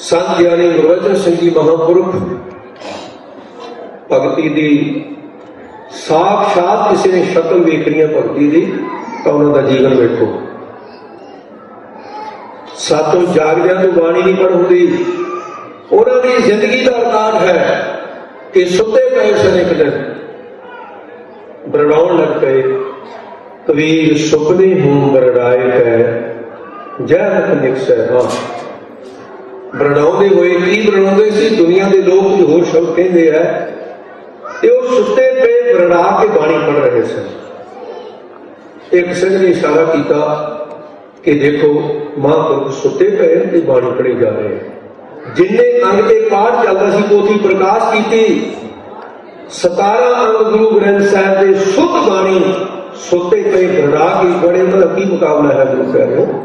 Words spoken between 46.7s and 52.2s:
ਸੀ, ਪੋਥੀ ਪ੍ਰਕਾਸ਼ ਕੀਤੀ। 17 ਅੰਗ ਗੁਰੂ ਗ੍ਰੰਥ ਸਾਹਿਬ ਦੇ ਸੁੱਧ